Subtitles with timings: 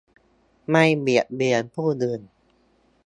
[0.69, 2.21] ไม่เบียดเบียนผู้อื่น